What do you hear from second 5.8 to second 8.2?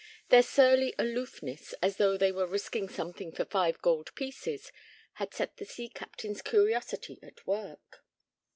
captain's curiosity at work.